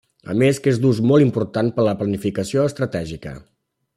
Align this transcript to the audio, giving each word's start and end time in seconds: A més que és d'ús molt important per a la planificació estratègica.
A 0.33 0.35
més 0.43 0.59
que 0.67 0.71
és 0.75 0.79
d'ús 0.85 1.01
molt 1.09 1.25
important 1.25 1.69
per 1.77 1.85
a 1.85 1.87
la 1.89 1.95
planificació 2.01 2.65
estratègica. 2.73 3.37